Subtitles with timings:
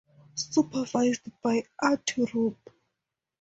[0.33, 2.71] Supervised by Art Rupe.